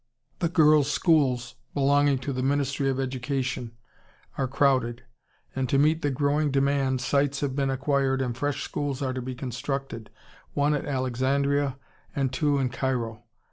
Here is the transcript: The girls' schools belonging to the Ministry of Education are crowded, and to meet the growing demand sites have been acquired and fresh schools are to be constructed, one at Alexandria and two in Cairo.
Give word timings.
The 0.39 0.49
girls' 0.49 0.91
schools 0.91 1.53
belonging 1.75 2.17
to 2.25 2.33
the 2.33 2.41
Ministry 2.41 2.89
of 2.89 2.99
Education 2.99 3.73
are 4.35 4.47
crowded, 4.47 5.03
and 5.55 5.69
to 5.69 5.77
meet 5.77 6.01
the 6.01 6.09
growing 6.09 6.49
demand 6.49 7.01
sites 7.01 7.41
have 7.41 7.55
been 7.55 7.69
acquired 7.69 8.19
and 8.19 8.35
fresh 8.35 8.63
schools 8.63 9.03
are 9.03 9.13
to 9.13 9.21
be 9.21 9.35
constructed, 9.35 10.09
one 10.55 10.73
at 10.73 10.87
Alexandria 10.87 11.77
and 12.15 12.33
two 12.33 12.57
in 12.57 12.69
Cairo. 12.69 13.21